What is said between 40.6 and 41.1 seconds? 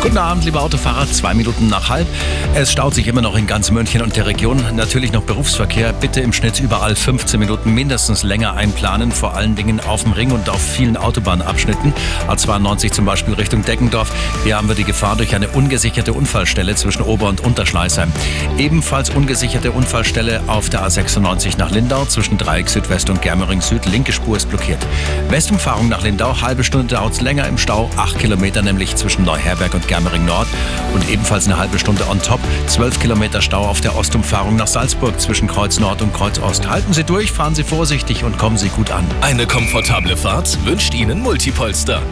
wünscht